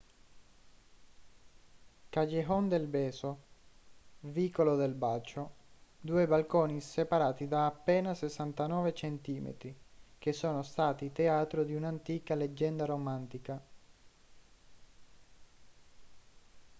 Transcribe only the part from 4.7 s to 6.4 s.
del bacio. due